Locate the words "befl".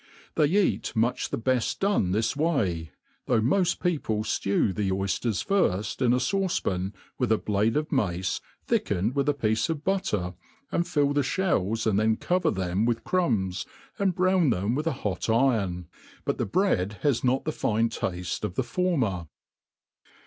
1.37-1.77